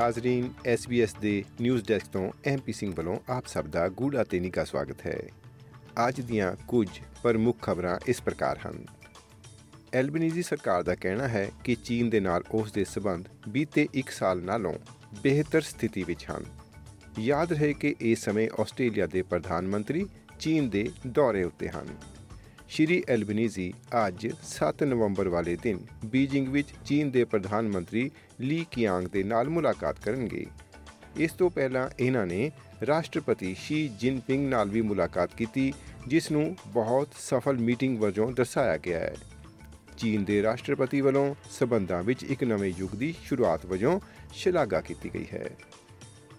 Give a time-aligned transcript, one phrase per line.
[0.00, 4.64] ਹਾਜ਼ਰੀਨ SBS ਦੇ news desk ਤੋਂ MP Singh ਵੱਲੋਂ ਆਪ ਸਭ ਦਾ ਗੂੜਾ ਤੇ ਨਿੱਘਾ
[4.64, 5.22] ਸਵਾਗਤ ਹੈ।
[6.08, 6.88] ਅੱਜ ਦੀਆਂ ਕੁਝ
[7.22, 8.86] ਪ੍ਰਮੁੱਖ ਖਬਰਾਂ ਇਸ ਪ੍ਰਕਾਰ ਹਨ।
[9.92, 14.42] ਐਲਬਨੀਜ਼ੀ ਸਰਕਾਰ ਦਾ ਕਹਿਣਾ ਹੈ ਕਿ ਚੀਨ ਦੇ ਨਾਲ ਉਸ ਦੇ ਸਬੰਧ ਬੀਤੇ 1 ਸਾਲ
[14.42, 14.74] ਨਾਲੋਂ
[15.22, 16.44] ਬਿਹਤਰ ਸਥਿਤੀ ਵਿੱਚ ਹਨ।
[17.18, 20.06] ਯਾਦ ਰਹੇ ਕਿ ਇਸ ਸਮੇਂ ਆਸਟ੍ਰੇਲੀਆ ਦੇ ਪ੍ਰਧਾਨ ਮੰਤਰੀ
[20.40, 21.86] ਚੀਨ ਦੇ ਦੌਰੇ ਉੱਤੇ ਹਨ।
[22.70, 23.72] ਸ਼੍ਰੀ ਐਲਬਨੀਜ਼ੀ
[24.06, 29.48] ਅੱਜ 7 ਨਵੰਬਰ ਵਾਲੇ ਦਿਨ ਬੀਜਿੰਗ ਵਿੱਚ ਚੀਨ ਦੇ ਪ੍ਰਧਾਨ ਮੰਤਰੀ ਲੀ ਕੀਆਂਗ ਦੇ ਨਾਲ
[29.48, 30.46] ਮੁਲਾਕਾਤ ਕਰਨਗੇ।
[31.16, 32.50] ਇਸ ਤੋਂ ਪਹਿਲਾਂ ਇਹਨਾਂ ਨੇ
[32.86, 35.72] ਰਾਸ਼ਟਰਪਤੀ ਸ਼ੀ ਜਿਨਪਿੰਗ ਨਾਲ ਵੀ ਮੁਲਾਕਾਤ ਕੀਤੀ,
[36.08, 39.14] ਜਿਸ ਨੂੰ ਬਹੁਤ ਸਫਲ ਮੀਟਿੰਗ ਵਜੋਂ ਦਰਸਾਇਆ ਗਿਆ ਹੈ।
[39.98, 44.00] ਚੀਨ ਦੇ ਰਾਸ਼ਟਰਪਤੀ ਵੱਲੋਂ ਸਬੰਧਾਂ ਵਿੱਚ ਇੱਕ ਨਵੇਂ ਯੁੱਗ ਦੀ ਸ਼ੁਰੂਆਤ ਵਜੋਂ
[44.32, 45.50] ਸ਼ਲਾਘਾ ਕੀਤੀ ਗਈ ਹੈ।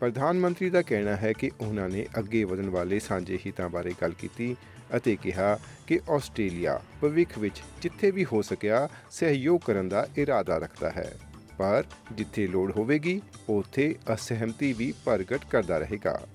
[0.01, 4.11] ਪ੍ਰਧਾਨ ਮੰਤਰੀ ਦਾ ਕਹਿਣਾ ਹੈ ਕਿ ਉਹਨਾਂ ਨੇ ਅੱਗੇ ਵਧਣ ਵਾਲੇ ਸਾਂਝੇ ਹਿੱਤਾਂ ਬਾਰੇ ਗੱਲ
[4.11, 4.55] ਕੀਤੀ
[4.95, 10.89] ਅਤੇ ਕਿਹਾ ਕਿ ਆਸਟ੍ਰੇਲੀਆ ਭਵਿੱਖ ਵਿੱਚ ਜਿੱਥੇ ਵੀ ਹੋ ਸਕਿਆ ਸਹਿਯੋਗ ਕਰਨ ਦਾ ਇਰਾਦਾ ਰੱਖਦਾ
[10.89, 11.13] ਹੈ।
[11.57, 16.27] ਪਰ ਜਿੱਥੇ ਲੋੜ ਹੋਵੇਗੀ, ਉੱਥੇ ਅਸਹਿਮਤੀ ਵੀ ਪ੍ਰਗਟ ਕਰਦਾ ਰਹੇਗਾ।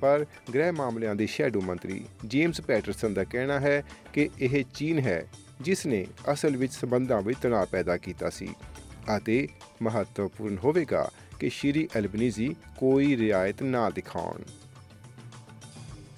[0.00, 5.26] ਪਰ ਗ੍ਰਹਿ ਮਾਮਲਿਆਂ ਦੇ ਸ਼ੈਡੋ ਮੰਤਰੀ ਜੇਮਸ ਪੈਟਰਸਨ ਦਾ ਕਹਿਣਾ ਹੈ ਕਿ ਇਹ ਚੀਨ ਹੈ
[5.60, 8.48] ਜਿਸ ਨੇ ਅਸਲ ਵਿੱਚ ਸਬੰਧਾਂ ਵਿੱਚ ਤਣਾਅ ਪੈਦਾ ਕੀਤਾ ਸੀ
[9.16, 9.48] ਅਤੇ
[9.82, 14.42] ਮਹੱਤਵਪੂਰਨ ਹੋਵੇਗਾ ਕਿ ਸ਼੍ਰੀ ਐਲਬਨੀਜ਼ੀ ਕੋਈ ਰਿਆਇਤ ਨਾ ਦਿਖਾਉਣ।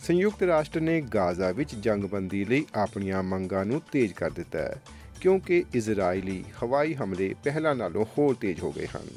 [0.04, 4.82] ਸੰਯੁਕਤ ਰਾਸ਼ਟਰ ਨੇ ਗਾਜ਼ਾ ਵਿੱਚ ਜੰਗਬੰਦੀ ਲਈ ਆਪਣੀਆਂ ਮੰਗਾਂ ਨੂੰ ਤੇਜ਼ ਕਰ ਦਿੱਤਾ ਹੈ,
[5.20, 9.08] ਕਿਉਂਕਿ ਇਜ਼ਰਾਈਲੀ ਹਵਾਈ ਹਮਲੇ ਪਹਿਲਾਂ ਨਾਲੋਂ ਹੋਰ ਤੇਜ਼ ਹੋ ਗਏ ਹਨ।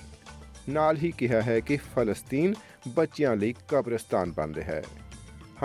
[0.70, 2.56] ਨਾਲ ਹੀ ਕਿਹਾ ਹੈ ਕਿ ਫਲਸਤੀਨ
[2.88, 4.84] ਬੱਚਿਆਂ ਲਈ ਕਬਰਸਤਾਨ ਬਣ ਰਿਹਾ ਹੈ।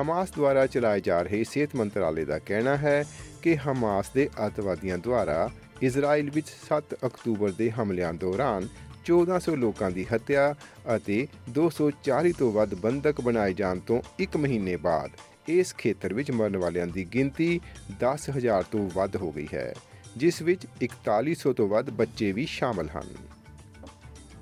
[0.00, 3.04] ਹਮਾਸ ਦੁਆਰਾ ਚਲਾਏ ਜਾ ਰਹੇ ਸਿਹਤ ਮੰਤਰਾਲੇ ਦਾ ਕਹਿਣਾ ਹੈ
[3.42, 5.50] ਕਿ ਹਮਾਸ ਦੇ ਅਤਵਾਦੀਆਂ ਦੁਆਰਾ
[5.82, 8.68] ਇਜ਼ਰਾਈਲ ਵਿੱਚ 7 ਅਕਤੂਬਰ ਦੇ ਹਮਲਿਆਂ ਦੌਰਾਨ
[9.10, 10.54] 1400 ਲੋਕਾਂ ਦੀ ਹੱਤਿਆ
[10.96, 11.26] ਅਤੇ
[11.58, 15.10] 240 ਤੋਂ ਵੱਧ ਬੰਦਕ ਬਣਾਏ ਜਾਣ ਤੋਂ 1 ਮਹੀਨੇ ਬਾਅਦ
[15.48, 17.60] ਇਸ ਖੇਤਰ ਵਿੱਚ ਮਰਨ ਵਾਲਿਆਂ ਦੀ ਗਿਣਤੀ
[18.00, 19.74] 10000 ਤੋਂ ਵੱਧ ਹੋ ਗਈ ਹੈ,
[20.16, 23.14] ਜਿਸ ਵਿੱਚ 4100 ਤੋਂ ਵੱਧ ਬੱਚੇ ਵੀ ਸ਼ਾਮਲ ਹਨ।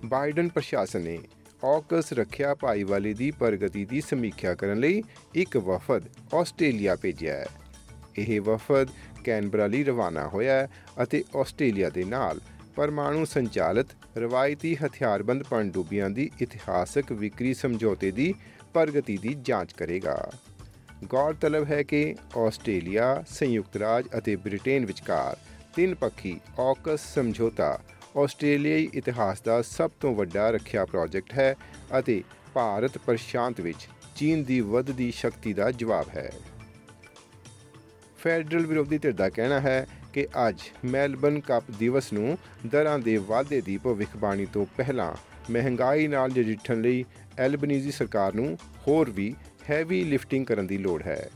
[0.05, 1.19] ਬਾਈਡਨ ਪ੍ਰਸ਼ਾਸਨ ਨੇ
[1.65, 5.03] ਔਕਸ ਰੱਖਿਆ ਭਾਈਵਾਲੀ ਦੀ ਪ੍ਰਗਤੀ ਦੀ ਸਮੀਖਿਆ ਕਰਨ ਲਈ
[5.35, 6.03] ਇੱਕ ਵਫਦ
[6.35, 7.47] ਆਸਟ੍ਰੇਲੀਆ ਭੇਜਿਆ ਹੈ।
[8.19, 8.89] ਇਹ ਵਫਦ
[9.25, 10.69] ਕੈਨਬਰਾ ਲਈ ਰਵਾਨਾ ਹੋਇਆ ਹੈ
[11.03, 12.41] ਅਤੇ ਆਸਟ੍ਰੇਲੀਆ ਦੇ ਨਾਲ
[12.77, 13.87] ਪਰਮਾਣੂ ਸੰਚਾਲਿਤ,
[14.19, 18.35] ਰਵਾਇਤੀ ਹਥਿਆਰਬੰਦ ਪਣਡੁੱਬੀਆਂ ਦੀ ਇਤਿਹਾਸਕ ਵਿਕਰੀ ਸਮਝੌਤੇ ਦੀ
[18.75, 20.17] ਪ੍ਰਗਤੀ ਦੀ ਜਾਂਚ ਕਰੇਗਾ।
[21.05, 25.37] ਗੌਰਤਲਬ ਹੈ ਕਿ ਆਸਟ੍ਰੇਲੀਆ, ਸੰਯੁਕਤ ਰਾਜ ਅਤੇ ਬ੍ਰਿਟੇਨ ਵਿਚਕਾਰ
[25.77, 27.79] ਤਿੰਨ ਪੱਖੀ ਔਕਸ ਸਮਝੌਤਾ
[28.17, 31.55] ਆਸਟ੍ਰੇਲੀਆਈ ਇਤਿਹਾਸ ਦਾ ਸਭ ਤੋਂ ਵੱਡਾ ਰੱਖਿਆ ਪ੍ਰੋਜੈਕਟ ਹੈ
[31.99, 32.23] ਅਤੇ
[32.55, 36.31] ਭਾਰਤ ਪ੍ਰਸ਼ਾਂਤ ਵਿੱਚ ਚੀਨ ਦੀ ਵੱਧਦੀ ਸ਼ਕਤੀ ਦਾ ਜਵਾਬ ਹੈ।
[38.19, 43.61] ਫੈਡਰਲ ਵਿਰੋਧੀ ਧਿਰ ਦਾ ਕਹਿਣਾ ਹੈ ਕਿ ਅੱਜ ਮੈਲਬਨ ਕੱਪ ਦਿਵਸ ਨੂੰ ਦਰਾਂ ਦੇ ਵਾਧੇ
[43.61, 45.15] ਦੀ ਭਵਿੱਖਬਾਣੀ ਤੋਂ ਪਹਿਲਾਂ
[45.53, 47.05] ਮਹਿੰਗਾਈ ਨਾਲ ਨਜਿੱਠਣ ਲਈ
[47.39, 49.35] ਐਲਬਨੀਜ਼ੀ ਸਰਕਾਰ ਨੂੰ ਹੋਰ ਵੀ
[49.71, 51.31] ਹੈਵੀ ਲਿਫਟਿੰਗ ਕਰਨ ਦੀ ਲੋੜ ਹੈ।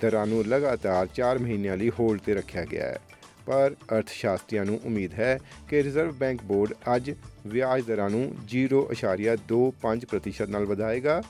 [0.00, 2.98] ਦਰਾਂ ਨੂੰ ਲਗਾਤਾਰ 4 ਮਹੀਨਿਆਂ ਲਈ ਹੋਲਡ ਤੇ ਰੱਖਿਆ ਗਿਆ ਹੈ।
[3.46, 5.38] ਪਰ ਅਰਥਸ਼ਾਸਤਰੀਆਂ ਨੂੰ ਉਮੀਦ ਹੈ
[5.68, 7.12] ਕਿ ਰਿਜ਼ਰਵ ਬੈਂਕ ਬੋਰਡ ਅੱਜ
[7.46, 11.22] ਵਿਆਜ ਦਰਾਂ ਨੂੰ 0.25% ਨਾਲ ਵਧਾਏਗਾ।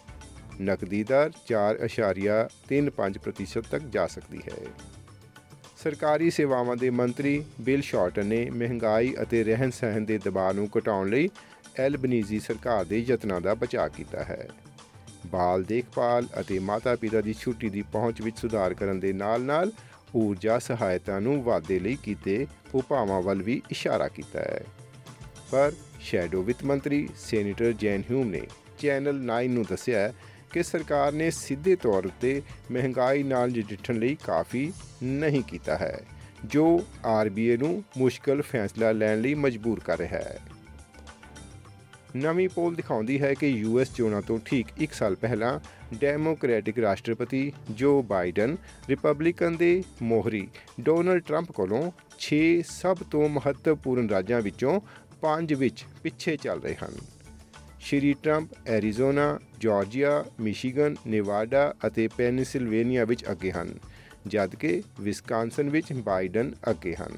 [0.63, 4.57] ਨਕਦੀ ਦਰ 4.35% ਤੱਕ ਜਾ ਸਕਦੀ ਹੈ।
[5.85, 11.09] ਸਰਕਾਰੀ ਸੇਵਾਵਾਂ ਦੇ ਮੰਤਰੀ ਬਿਲ ਸ਼ਾਰਟਨ ਨੇ ਮਹਿੰਗਾਈ ਅਤੇ ਰਹਿਣ ਸਹਿਣ ਦੇ ਦਬਾਅ ਨੂੰ ਘਟਾਉਣ
[11.09, 11.29] ਲਈ
[11.79, 14.49] ਐਲਬਨੀਜ਼ੀ ਸਰਕਾਰ ਦੇ ਯਤਨਾਂ ਦਾ ਬਚਾਅ ਕੀਤਾ ਹੈ।
[15.27, 19.73] ਬਾਲ ਦੇਖਭਾਲ ਅਤੇ ਮਾਤਾ-ਪਿਤਾ ਦੀ ਛੁੱਟੀ ਦੀ ਪਹੁੰਚ ਵਿੱਚ ਸੁਧਾਰ ਕਰਨ ਦੇ ਨਾਲ-ਨਾਲ
[20.17, 24.65] ਊਰਜਾ ਸਹਾਇਤਾ ਨੂੰ ਵਾਧੇ ਲਈ ਕੀਤੇ ਉਪਾਵਾਂ ਵੱਲ ਵੀ ਇਸ਼ਾਰਾ ਕੀਤਾ ਹੈ।
[25.51, 28.43] ਪਰ ਸ਼ੈਡੋ ਵਿੱਤ ਮੰਤਰੀ ਸੈਨੇਟਰ ਜੈਨ ਹਿਊਮ ਨੇ
[28.79, 30.13] ਚੈਨਲ 9 ਨੂੰ ਦੱਸਿਆ
[30.53, 32.41] ਕਿ ਸਰਕਾਰ ਨੇ ਸਿੱਧੇ ਤੌਰ ਉੱਤੇ
[32.73, 34.73] ਮਹਿੰਗਾਈ ਨਾਲ ਨਜਿੱਠਣ ਲਈ ਕਾਫੀ
[35.03, 35.99] ਨਹੀਂ ਕੀਤਾ ਹੈ,
[36.45, 40.39] ਜੋ ਆਰਬੀਏ ਨੂੰ ਮੁਸ਼ਕਲ ਫੈਸਲਾ ਲੈਣ ਲਈ ਮਜਬੂਰ ਕਰ ਰਿਹਾ ਹੈ।
[42.17, 45.59] ਨਵੀਂ ਪੋਲ ਦਿਖਾਉਂਦੀ ਹੈ ਕਿ ਯੂਐਸ ਚੋਣਾਂ ਤੋਂ ਠੀਕ 1 ਸਾਲ ਪਹਿਲਾਂ
[45.95, 48.57] ਡੈਮੋਕ੍ਰੈਟਿਕ ਰਾਸ਼ਟਰਪਤੀ ਜੋ ਬਾਈਡਨ,
[48.89, 50.49] ਰਿਪਬਲਿਕਨ ਦੇ ਮੋਹਰੀ
[50.81, 51.83] ਡੋਨਲਡ ਟਰੰਪ ਕੋਲੋਂ
[52.19, 54.79] 6 ਸਭ ਤੋਂ ਮਹੱਤਵਪੂਰਨ ਰਾਜਾਂ ਵਿੱਚੋਂ
[55.23, 56.95] 5 ਵਿੱਚ ਪਿੱਛੇ ਚੱਲ ਰਹੇ ਹਨ।
[57.83, 63.75] Shri Trump Arizona, Georgia, Michigan, Nevada ਅਤੇ ਪੈਨਸਿਲਵੇਨੀਆ ਵਿੱਚ ਅੱਗੇ ਹਨ
[64.27, 67.13] ਜਦਕਿ ਵਿਸਕਾਂਸਨ ਵਿੱਚ ਬਾਈਡਨ ਅੱਗੇ ਹਨ।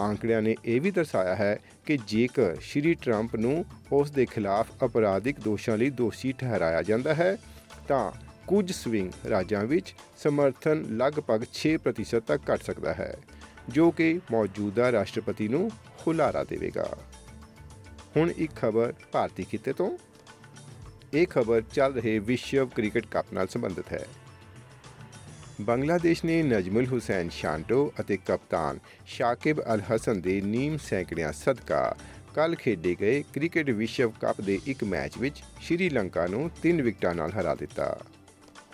[0.00, 5.40] ਆંકੜਿਆਂ ਨੇ ਇਹ ਵੀ ਦਰਸਾਇਆ ਹੈ ਕਿ ਜੇਕਰ ਸ਼੍ਰੀ ਟਰੰਪ ਨੂੰ ਉਸ ਦੇ ਖਿਲਾਫ ਅਪਰਾਧਿਕ
[5.40, 7.36] ਦੋਸ਼ਾਂ ਲਈ ਦੋਸ਼ੀ ਠਹਿਰਾਇਆ ਜਾਂਦਾ ਹੈ,
[7.88, 8.12] ਤਾਂ
[8.46, 13.14] ਕੁਝ ਸਵਿੰਗ ਰਾਜਾਂ ਵਿੱਚ ਸਮਰਥਨ ਲਗਭਗ 6% ਤੱਕ ਘਟ ਸਕਦਾ ਹੈ,
[13.68, 15.70] ਜੋ ਕਿ ਮੌਜੂਦਾ ਰਾਸ਼ਟਰਪਤੀ ਨੂੰ
[16.06, 16.88] ਹੁਲਾਰਾ ਦੇਵੇਗਾ।
[18.16, 19.90] ਹੁਣ ਇੱਕ ਖਬਰ ਭਾਰਤੀ ਖਿੱਤੇ ਤੋਂ।
[21.14, 24.06] ਇਹ ਖਬਰ ਚੱਲ ਰਹੇ ਵਿਸ਼ਵ ਕ੍ਰਿਕਟ ਕੱਪ ਨਾਲ ਸੰਬੰਧਿਤ ਹੈ।
[25.60, 31.96] ਬੰਗਲਾਦੇਸ਼ ਨੇ ਨਜਮੁਲ ਹੁਸੈਨ ਸ਼ਾਂਟੋ ਅਤੇ ਕਪਤਾਨ ਸ਼ਾਕਿਬ ਅਲ ਹਸਨ ਦੇ ਨੀਮ ਸੈਂਕੜਿਆਂ ਸਦਕਾ
[32.34, 37.30] ਕੱਲ ਖੇਡੇ ਗਏ ਕ੍ਰਿਕਟ ਵਿਸ਼ਵ ਕੱਪ ਦੇ ਇੱਕ ਮੈਚ ਵਿੱਚ ਸ਼੍ਰੀਲੰਕਾ ਨੂੰ 3 ਵਿਕਟਾਂ ਨਾਲ
[37.30, 37.96] ਹਰਾ ਦਿੱਤਾ।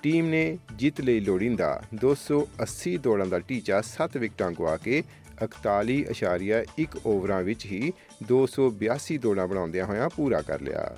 [0.02, 5.02] ਟੀਮ ਨੇ ਜਿੱਤ ਲਈ ਲੋੜੀਂਦਾ 280 ਦੌੜਾਂ ਦਾ ਟੀਚਾ 7 ਵਿਕਟਾਂ ਗਵਾ ਕੇ
[5.42, 7.92] 41.1 ਓਵਰਾਂ ਵਿੱਚ ਹੀ
[8.28, 10.96] 282 ਦੌੜਾਂ ਬਣਾਉਂਦਿਆਂ ਹੋਇਆਂ ਪੂਰਾ ਕਰ ਲਿਆ।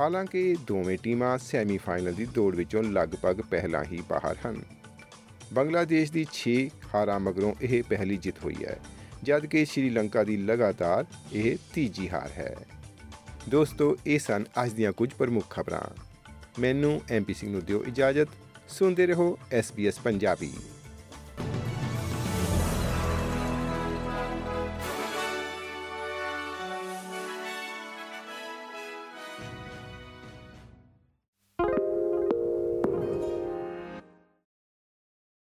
[0.00, 4.62] ਹਾਲਾਂਕਿ ਦੋਵੇਂ ਟੀਮਾਂ ਸੈਮੀਫਾਈਨਲ ਦੀ ਦੌੜ ਵਿੱਚੋਂ ਲਗਭਗ ਪਹਿਲਾਂ ਹੀ ਬਾਹਰ ਹਨ।
[5.52, 8.78] ਬੰਗਲਾਦੇਸ਼ ਦੀ 6 ਹਾਰਾਂ ਮਗਰੋਂ ਇਹ ਪਹਿਲੀ ਜਿੱਤ ਹੋਈ ਹੈ,
[9.22, 12.56] ਜਦਕਿ ਸ਼੍ਰੀਲੰਕਾ ਦੀ ਲਗਾਤਾਰ ਇਹ ਤੀਜੀ ਹਾਰ ਹੈ।
[13.48, 16.02] ਦੋਸਤੋ, ਇਹ ਸਨ ਅੱਜ ਦੀਆਂ ਕੁਝ ਪ੍ਰਮੁੱਖ ਖਬਰਾਂ।
[16.60, 18.28] ਮੈਨੂੰ ਐਮਪੀ ਸਿੰਘ ਨੂੰ ਦਿਓ ਇਜਾਜ਼ਤ।
[18.68, 20.52] ਸੁਣਦੇ ਰਹੋ SBS ਪੰਜਾਬੀ।